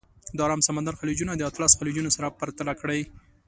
د 0.35 0.37
ارام 0.45 0.61
سمندر 0.69 0.93
خلیجونه 1.01 1.33
د 1.35 1.41
اطلس 1.49 1.71
خلیجونه 1.79 2.09
سره 2.15 2.35
پرتله 2.39 2.73
کړئ. 2.81 3.01